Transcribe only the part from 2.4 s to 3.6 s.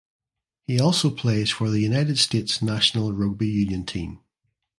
national rugby